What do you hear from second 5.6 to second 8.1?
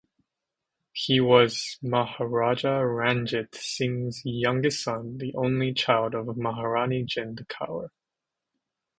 child of Maharani Jind Kaur.